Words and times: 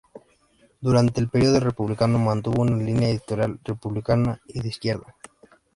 Durante 0.79 1.21
el 1.21 1.29
periodo 1.29 1.59
republicano 1.59 2.17
mantuvo 2.17 2.63
una 2.63 2.75
línea 2.75 3.09
editorial 3.09 3.59
republicana 3.63 4.41
y 4.47 4.59
de 4.59 4.67
izquierdas. 4.67 5.13